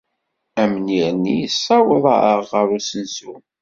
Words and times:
Amnir-nni 0.61 1.33
yessaweḍ-aɣ 1.39 2.41
ɣer 2.51 2.67
usensu. 2.77 3.33